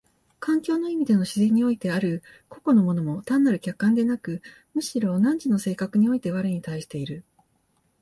[0.39, 4.41] 環境の意味での自然においてある個々の物も単なる客観でなく、
[4.73, 7.23] むしろ汝の性格において我に対している。